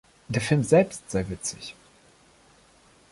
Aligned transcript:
Der 0.29 0.41
Film 0.41 0.63
selbst 0.63 1.11
sei 1.11 1.29
witzig. 1.29 1.75